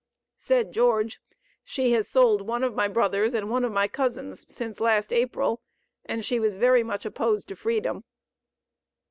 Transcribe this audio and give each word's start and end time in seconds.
Said 0.39 0.71
George, 0.71 1.21
"She 1.63 1.91
has 1.91 2.07
sold 2.07 2.41
one 2.41 2.63
of 2.63 2.73
my 2.73 2.87
brothers 2.87 3.35
and 3.35 3.51
one 3.51 3.63
of 3.63 3.71
my 3.71 3.87
cousins 3.87 4.47
since 4.49 4.79
last 4.79 5.13
April, 5.13 5.61
and 6.05 6.25
she 6.25 6.39
was 6.39 6.55
very 6.55 6.81
much 6.81 7.05
opposed 7.05 7.47
to 7.49 7.55
freedom." 7.55 8.03